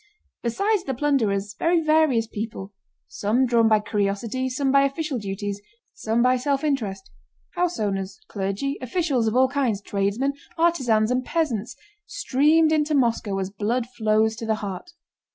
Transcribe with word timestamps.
Besides 0.41 0.85
the 0.85 0.95
plunderers, 0.95 1.53
very 1.59 1.79
various 1.79 2.25
people, 2.25 2.73
some 3.07 3.45
drawn 3.45 3.67
by 3.67 3.81
curiosity, 3.81 4.49
some 4.49 4.71
by 4.71 4.81
official 4.81 5.19
duties, 5.19 5.61
some 5.93 6.23
by 6.23 6.37
self 6.37 6.63
interest—house 6.63 7.79
owners, 7.79 8.17
clergy, 8.27 8.79
officials 8.81 9.27
of 9.27 9.35
all 9.35 9.47
kinds, 9.47 9.79
tradesmen, 9.79 10.33
artisans, 10.57 11.11
and 11.11 11.23
peasants—streamed 11.23 12.71
into 12.71 12.95
Moscow 12.95 13.37
as 13.37 13.51
blood 13.51 13.85
flows 13.95 14.35
to 14.37 14.47
the 14.47 14.55
heart. 14.65 14.89